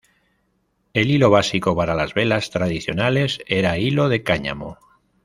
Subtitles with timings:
[0.95, 4.79] El hilo básico para las velas tradicionales era hilo de cáñamo.